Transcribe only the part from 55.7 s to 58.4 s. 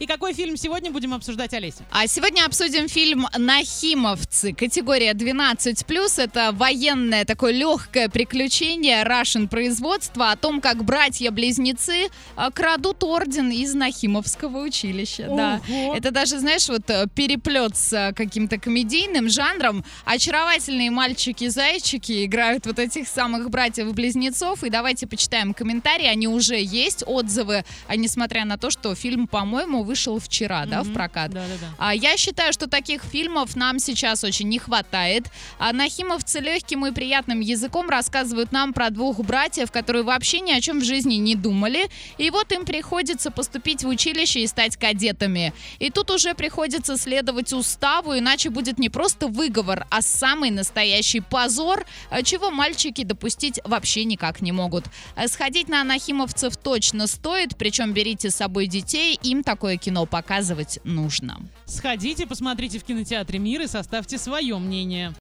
нахимовцев точно стоит, причем берите с